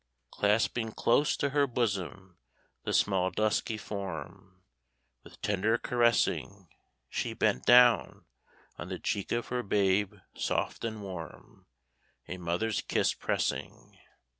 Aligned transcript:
Clasping 0.31 0.93
close 0.93 1.37
to 1.37 1.51
her 1.51 1.67
bosom 1.67 2.39
the 2.85 2.91
small 2.91 3.29
dusky 3.29 3.77
form, 3.77 4.63
With 5.23 5.39
tender 5.43 5.77
caressing, 5.77 6.69
She 7.07 7.33
bent 7.35 7.65
down, 7.67 8.25
on 8.79 8.89
the 8.89 8.97
cheek 8.97 9.31
of 9.31 9.49
her 9.49 9.61
babe 9.61 10.15
soft 10.35 10.83
and 10.83 11.03
warm 11.03 11.67
A 12.27 12.37
mother's 12.39 12.81
kiss 12.81 13.13
pressing. 13.13 13.99